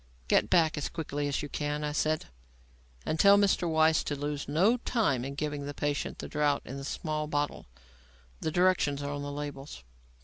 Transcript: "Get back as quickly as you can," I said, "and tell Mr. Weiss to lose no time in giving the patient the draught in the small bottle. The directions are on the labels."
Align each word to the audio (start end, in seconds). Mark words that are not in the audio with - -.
"Get 0.27 0.49
back 0.49 0.79
as 0.79 0.89
quickly 0.89 1.27
as 1.27 1.43
you 1.43 1.47
can," 1.47 1.83
I 1.83 1.91
said, 1.91 2.25
"and 3.05 3.19
tell 3.19 3.37
Mr. 3.37 3.69
Weiss 3.69 4.03
to 4.05 4.15
lose 4.15 4.47
no 4.47 4.77
time 4.77 5.23
in 5.23 5.35
giving 5.35 5.67
the 5.67 5.75
patient 5.75 6.17
the 6.17 6.27
draught 6.27 6.65
in 6.65 6.77
the 6.77 6.83
small 6.83 7.27
bottle. 7.27 7.67
The 8.39 8.49
directions 8.49 9.03
are 9.03 9.13
on 9.13 9.21
the 9.21 9.31
labels." 9.31 9.83